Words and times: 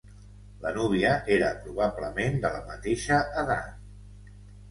La 0.61 0.69
núvia 0.77 1.11
era 1.35 1.51
probablement 1.65 2.41
de 2.45 2.51
la 2.55 2.63
mateixa 2.71 3.19
edat. 3.43 4.35